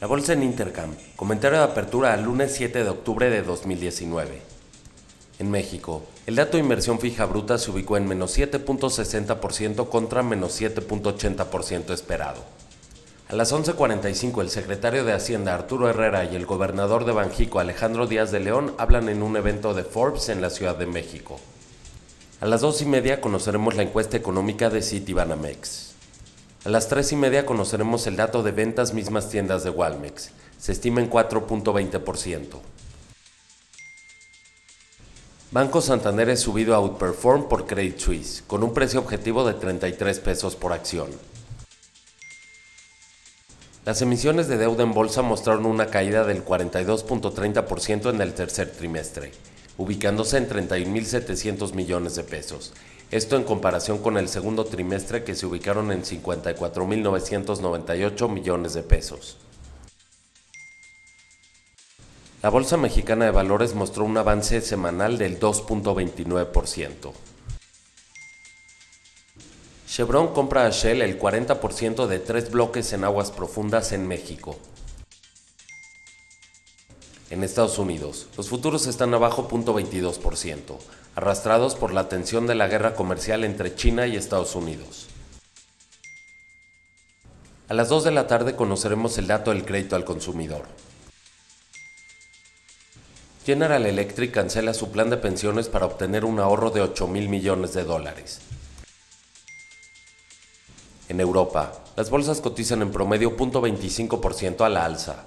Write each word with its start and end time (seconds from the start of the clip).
La 0.00 0.06
bolsa 0.06 0.32
en 0.32 0.42
Intercam. 0.42 0.94
Comentario 1.14 1.58
de 1.58 1.64
apertura 1.64 2.14
al 2.14 2.22
lunes 2.22 2.54
7 2.54 2.84
de 2.84 2.88
octubre 2.88 3.28
de 3.28 3.42
2019. 3.42 4.40
En 5.38 5.50
México, 5.50 6.04
el 6.26 6.36
dato 6.36 6.56
de 6.56 6.62
inversión 6.62 6.98
fija 6.98 7.26
bruta 7.26 7.58
se 7.58 7.70
ubicó 7.70 7.98
en 7.98 8.08
menos 8.08 8.38
7.60% 8.38 9.90
contra 9.90 10.22
menos 10.22 10.58
7.80% 10.58 11.92
esperado. 11.92 12.42
A 13.28 13.36
las 13.36 13.52
11.45 13.52 14.40
el 14.40 14.48
secretario 14.48 15.04
de 15.04 15.12
Hacienda 15.12 15.54
Arturo 15.54 15.90
Herrera 15.90 16.24
y 16.24 16.34
el 16.34 16.46
gobernador 16.46 17.04
de 17.04 17.12
Banjico 17.12 17.60
Alejandro 17.60 18.06
Díaz 18.06 18.32
de 18.32 18.40
León 18.40 18.72
hablan 18.78 19.10
en 19.10 19.22
un 19.22 19.36
evento 19.36 19.74
de 19.74 19.84
Forbes 19.84 20.30
en 20.30 20.40
la 20.40 20.48
Ciudad 20.48 20.76
de 20.76 20.86
México. 20.86 21.38
A 22.40 22.46
las 22.46 22.62
2 22.62 22.80
y 22.80 22.86
media 22.86 23.20
conoceremos 23.20 23.76
la 23.76 23.82
encuesta 23.82 24.16
económica 24.16 24.70
de 24.70 24.80
Citibanamex. 24.80 25.89
A 26.62 26.68
las 26.68 26.88
3 26.88 27.12
y 27.12 27.16
media 27.16 27.46
conoceremos 27.46 28.06
el 28.06 28.16
dato 28.16 28.42
de 28.42 28.52
ventas 28.52 28.92
mismas 28.92 29.30
tiendas 29.30 29.64
de 29.64 29.70
Walmex. 29.70 30.30
Se 30.58 30.72
estima 30.72 31.00
en 31.00 31.08
4.20%. 31.08 32.60
Banco 35.52 35.80
Santander 35.80 36.28
es 36.28 36.40
subido 36.40 36.74
a 36.74 36.76
Outperform 36.76 37.48
por 37.48 37.66
Credit 37.66 37.98
Suisse, 37.98 38.44
con 38.46 38.62
un 38.62 38.74
precio 38.74 39.00
objetivo 39.00 39.46
de 39.46 39.54
33 39.54 40.18
pesos 40.20 40.54
por 40.54 40.74
acción. 40.74 41.08
Las 43.86 44.02
emisiones 44.02 44.46
de 44.46 44.58
deuda 44.58 44.82
en 44.82 44.92
bolsa 44.92 45.22
mostraron 45.22 45.64
una 45.64 45.86
caída 45.86 46.24
del 46.24 46.44
42.30% 46.44 48.10
en 48.10 48.20
el 48.20 48.34
tercer 48.34 48.70
trimestre, 48.70 49.32
ubicándose 49.80 50.36
en 50.36 50.46
31.700 50.46 51.72
millones 51.72 52.14
de 52.14 52.22
pesos, 52.22 52.74
esto 53.10 53.36
en 53.36 53.44
comparación 53.44 53.96
con 53.96 54.18
el 54.18 54.28
segundo 54.28 54.66
trimestre 54.66 55.24
que 55.24 55.34
se 55.34 55.46
ubicaron 55.46 55.90
en 55.90 56.02
54.998 56.02 58.28
millones 58.28 58.74
de 58.74 58.82
pesos. 58.82 59.38
La 62.42 62.50
Bolsa 62.50 62.76
Mexicana 62.76 63.24
de 63.24 63.30
Valores 63.30 63.74
mostró 63.74 64.04
un 64.04 64.18
avance 64.18 64.60
semanal 64.60 65.16
del 65.16 65.40
2.29%. 65.40 67.12
Chevron 69.86 70.34
compra 70.34 70.66
a 70.66 70.70
Shell 70.70 71.00
el 71.00 71.18
40% 71.18 72.06
de 72.06 72.18
tres 72.18 72.50
bloques 72.50 72.92
en 72.92 73.04
aguas 73.04 73.30
profundas 73.30 73.92
en 73.92 74.06
México. 74.06 74.58
En 77.30 77.44
Estados 77.44 77.78
Unidos, 77.78 78.26
los 78.36 78.48
futuros 78.48 78.88
están 78.88 79.14
abajo 79.14 79.48
0.22%, 79.48 80.76
arrastrados 81.14 81.76
por 81.76 81.92
la 81.92 82.08
tensión 82.08 82.48
de 82.48 82.56
la 82.56 82.66
guerra 82.66 82.96
comercial 82.96 83.44
entre 83.44 83.76
China 83.76 84.08
y 84.08 84.16
Estados 84.16 84.56
Unidos. 84.56 85.06
A 87.68 87.74
las 87.74 87.88
2 87.88 88.02
de 88.02 88.10
la 88.10 88.26
tarde 88.26 88.56
conoceremos 88.56 89.16
el 89.16 89.28
dato 89.28 89.52
del 89.52 89.64
crédito 89.64 89.94
al 89.94 90.04
consumidor. 90.04 90.66
General 93.46 93.86
Electric 93.86 94.32
cancela 94.32 94.74
su 94.74 94.90
plan 94.90 95.08
de 95.08 95.16
pensiones 95.16 95.68
para 95.68 95.86
obtener 95.86 96.24
un 96.24 96.40
ahorro 96.40 96.70
de 96.70 96.80
8 96.80 97.06
mil 97.06 97.28
millones 97.28 97.72
de 97.74 97.84
dólares. 97.84 98.40
En 101.08 101.20
Europa, 101.20 101.74
las 101.94 102.10
bolsas 102.10 102.40
cotizan 102.40 102.82
en 102.82 102.90
promedio 102.90 103.36
0.25% 103.36 104.64
a 104.64 104.68
la 104.68 104.84
alza, 104.84 105.26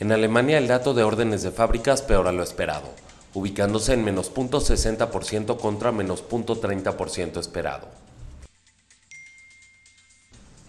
en 0.00 0.12
Alemania 0.12 0.58
el 0.58 0.68
dato 0.68 0.94
de 0.94 1.02
órdenes 1.02 1.42
de 1.42 1.50
fábricas 1.50 2.02
peor 2.02 2.28
a 2.28 2.32
lo 2.32 2.42
esperado, 2.42 2.88
ubicándose 3.34 3.94
en 3.94 4.04
menos 4.04 4.32
0.60% 4.32 5.58
contra 5.58 5.92
menos 5.92 6.24
0.30% 6.28 7.40
esperado. 7.40 7.88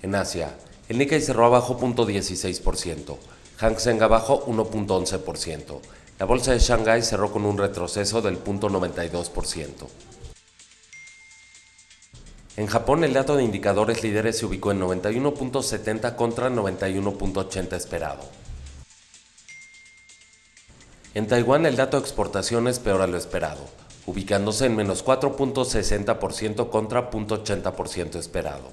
En 0.02 0.16
Asia, 0.16 0.56
el 0.88 0.98
Nikkei 0.98 1.22
cerró 1.22 1.46
abajo 1.46 1.78
0.16%, 1.80 3.18
Hang 3.58 3.80
Seng 3.80 4.02
abajo 4.02 4.46
1.11%, 4.48 5.80
la 6.18 6.26
bolsa 6.26 6.52
de 6.52 6.60
Shanghai 6.60 7.04
cerró 7.04 7.32
con 7.32 7.46
un 7.46 7.58
retroceso 7.58 8.22
del 8.22 8.44
0.92%. 8.44 9.88
En 12.58 12.68
Japón 12.68 13.04
el 13.06 13.14
dato 13.14 13.38
de 13.38 13.44
indicadores 13.44 14.04
líderes 14.04 14.38
se 14.38 14.46
ubicó 14.46 14.72
en 14.72 14.82
91.70 14.82 16.16
contra 16.16 16.50
91.80 16.50 17.74
esperado. 17.74 18.39
En 21.20 21.28
Taiwán 21.28 21.66
el 21.66 21.76
dato 21.76 21.98
de 21.98 22.04
exportaciones 22.04 22.80
peor 22.80 23.02
a 23.02 23.08
lo 23.08 23.18
esperado, 23.18 23.60
ubicándose 24.06 24.68
en 24.68 24.78
menos 24.78 25.04
4.60% 25.04 26.70
contra 26.70 27.12
0.80% 27.12 28.16
esperado. 28.16 28.72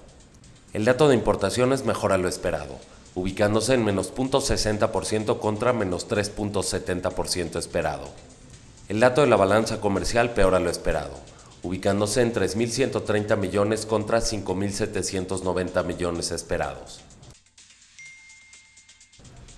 El 0.73 0.85
dato 0.85 1.09
de 1.09 1.17
importaciones 1.17 1.85
mejora 1.85 2.19
lo 2.19 2.29
esperado, 2.29 2.79
ubicándose 3.17 3.75
en 3.75 3.85
menos 3.85 4.15
0.60% 4.15 5.41
contra 5.41 5.73
menos 5.73 6.09
3.70% 6.09 7.59
esperado. 7.59 8.11
El 8.89 9.01
dato 9.01 9.23
de 9.23 9.27
la 9.27 9.35
balanza 9.35 9.81
comercial 9.81 10.31
peor 10.31 10.55
a 10.55 10.61
lo 10.61 10.71
esperado, 10.71 11.19
ubicándose 11.65 12.23
en 12.23 12.33
3.130 12.33 13.37
millones 13.37 13.87
contra 13.87 14.21
5.790 14.21 15.85
millones 15.85 16.31
esperados. 16.31 17.01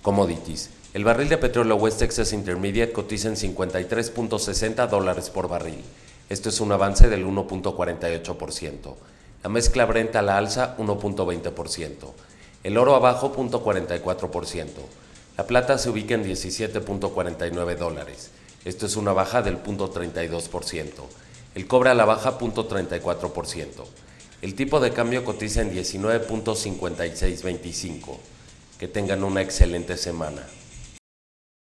Commodities. 0.01 0.71
El 0.91 1.03
barril 1.03 1.29
de 1.29 1.37
petróleo 1.37 1.75
West 1.75 1.99
Texas 1.99 2.33
Intermediate 2.33 2.91
cotiza 2.91 3.27
en 3.27 3.35
53.60 3.35 4.89
dólares 4.89 5.29
por 5.29 5.47
barril. 5.47 5.83
Esto 6.29 6.49
es 6.49 6.59
un 6.61 6.71
avance 6.71 7.07
del 7.07 7.27
1.48%. 7.27 8.95
La 9.43 9.51
mezcla 9.51 9.85
Brent 9.85 10.15
a 10.15 10.23
la 10.23 10.37
alza 10.37 10.75
1.20%. 10.77 11.91
El 12.63 12.75
oro 12.75 12.95
abajo 12.95 13.31
0.44%. 13.35 14.65
La 15.37 15.45
plata 15.45 15.77
se 15.77 15.91
ubica 15.91 16.15
en 16.15 16.25
17.49 16.25 17.77
dólares. 17.77 18.31
Esto 18.65 18.87
es 18.87 18.95
una 18.95 19.13
baja 19.13 19.43
del 19.43 19.61
0.32%. 19.61 20.87
El 21.53 21.67
cobre 21.67 21.91
a 21.91 21.93
la 21.93 22.05
baja 22.05 22.39
0.34%. 22.39 23.67
El 24.41 24.55
tipo 24.55 24.79
de 24.79 24.91
cambio 24.91 25.23
cotiza 25.23 25.61
en 25.61 25.71
19.5625. 25.71 28.17
Que 28.79 28.87
tengan 28.87 29.23
una 29.23 29.43
excelente 29.43 29.95
semana. 29.95 30.41